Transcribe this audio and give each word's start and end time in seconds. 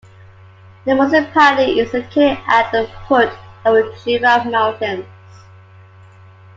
The 0.85 0.95
municipality 0.95 1.79
is 1.79 1.93
located 1.93 2.39
at 2.47 2.71
the 2.71 2.89
foot 3.07 3.29
of 3.63 3.75
the 3.75 3.95
Jura 4.03 4.43
Mountains. 4.49 5.05